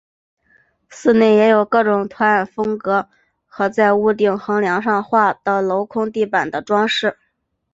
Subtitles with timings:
[0.89, 3.07] 寺内也有各种图案风格
[3.45, 7.19] 和在屋顶横梁上画的镂空地板的装饰。